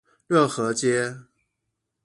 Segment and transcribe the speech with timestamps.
[0.25, 1.15] 熱河街